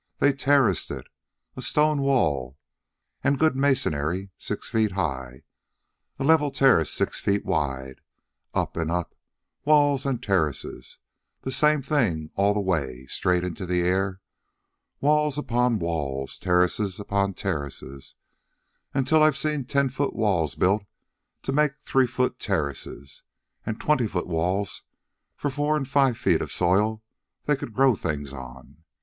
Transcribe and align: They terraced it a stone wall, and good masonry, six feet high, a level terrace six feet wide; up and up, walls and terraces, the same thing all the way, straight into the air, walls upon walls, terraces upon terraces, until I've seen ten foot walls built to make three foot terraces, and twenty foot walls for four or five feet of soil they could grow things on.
They 0.17 0.33
terraced 0.33 0.89
it 0.89 1.05
a 1.55 1.61
stone 1.61 2.01
wall, 2.01 2.57
and 3.23 3.37
good 3.37 3.55
masonry, 3.55 4.31
six 4.35 4.67
feet 4.67 4.93
high, 4.93 5.43
a 6.17 6.23
level 6.23 6.49
terrace 6.49 6.89
six 6.91 7.19
feet 7.19 7.45
wide; 7.45 8.01
up 8.51 8.75
and 8.77 8.89
up, 8.89 9.13
walls 9.63 10.07
and 10.07 10.19
terraces, 10.23 10.97
the 11.41 11.51
same 11.51 11.83
thing 11.83 12.31
all 12.33 12.55
the 12.55 12.59
way, 12.59 13.05
straight 13.05 13.43
into 13.43 13.67
the 13.67 13.81
air, 13.83 14.21
walls 15.01 15.37
upon 15.37 15.77
walls, 15.77 16.39
terraces 16.39 16.99
upon 16.99 17.35
terraces, 17.35 18.15
until 18.95 19.21
I've 19.21 19.37
seen 19.37 19.65
ten 19.65 19.87
foot 19.87 20.15
walls 20.15 20.55
built 20.55 20.83
to 21.43 21.51
make 21.51 21.77
three 21.83 22.07
foot 22.07 22.39
terraces, 22.39 23.21
and 23.67 23.79
twenty 23.79 24.07
foot 24.07 24.25
walls 24.25 24.81
for 25.35 25.51
four 25.51 25.77
or 25.79 25.85
five 25.85 26.17
feet 26.17 26.41
of 26.41 26.51
soil 26.51 27.03
they 27.43 27.55
could 27.55 27.75
grow 27.75 27.95
things 27.95 28.33
on. 28.33 28.77